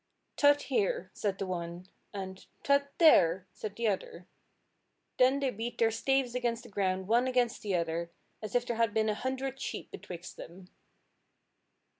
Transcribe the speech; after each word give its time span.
"Tut 0.35 0.63
here," 0.63 1.11
said 1.13 1.37
the 1.37 1.45
one, 1.45 1.87
and 2.11 2.47
"Tut 2.63 2.91
there," 2.97 3.45
said 3.53 3.75
the 3.75 3.87
other. 3.87 4.25
Then 5.17 5.39
they 5.39 5.51
beat 5.51 5.77
their 5.77 5.91
staves 5.91 6.33
against 6.33 6.63
the 6.63 6.69
ground 6.69 7.07
one 7.07 7.27
against 7.27 7.61
the 7.61 7.75
other, 7.75 8.09
as 8.41 8.55
if 8.55 8.65
there 8.65 8.77
had 8.77 8.95
been 8.95 9.09
a 9.09 9.13
hundred 9.13 9.59
sheep 9.61 9.91
betwixt 9.91 10.37
them. 10.37 10.69